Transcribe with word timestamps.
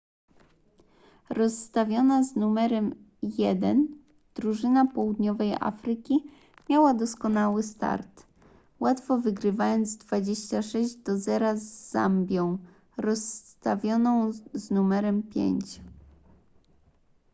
rozstawiona 1.29 2.23
z 2.23 2.35
numerem 2.35 2.95
1 3.21 3.87
drużyna 4.35 4.85
południowej 4.85 5.53
afryki 5.59 6.23
miała 6.69 6.93
doskonały 6.93 7.63
start 7.63 8.23
łatwo 8.79 9.17
wygrywając 9.17 9.97
26 9.97 10.95
do 10.95 11.17
zera 11.19 11.55
z 11.57 11.89
zambią 11.89 12.57
rozstawioną 12.97 14.31
z 14.53 14.71
numerem 14.71 15.23
5 15.23 15.81